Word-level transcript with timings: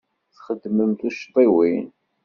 Txedmem 0.35 0.91
tuccḍiwin. 0.99 1.87